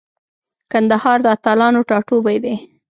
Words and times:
کندهار 0.71 1.17
د 1.23 1.27
اتلانو 1.35 1.81
ټاټوبی 1.89 2.37
دی. 2.43 2.55